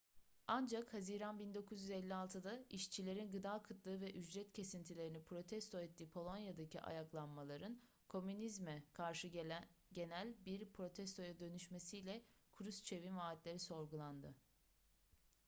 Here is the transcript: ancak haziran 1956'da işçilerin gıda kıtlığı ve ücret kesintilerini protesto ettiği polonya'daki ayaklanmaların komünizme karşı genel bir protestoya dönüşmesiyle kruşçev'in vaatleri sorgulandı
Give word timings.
ancak 0.47 0.93
haziran 0.93 1.39
1956'da 1.39 2.63
işçilerin 2.69 3.31
gıda 3.31 3.63
kıtlığı 3.63 4.01
ve 4.01 4.11
ücret 4.13 4.53
kesintilerini 4.53 5.23
protesto 5.23 5.79
ettiği 5.79 6.09
polonya'daki 6.09 6.81
ayaklanmaların 6.81 7.81
komünizme 8.09 8.83
karşı 8.93 9.27
genel 9.93 10.33
bir 10.45 10.69
protestoya 10.73 11.39
dönüşmesiyle 11.39 12.21
kruşçev'in 12.51 13.17
vaatleri 13.17 13.59
sorgulandı 13.59 14.35